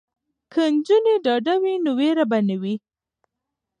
[0.51, 2.75] که نجونې ډاډه وي نو ویره به نه وي.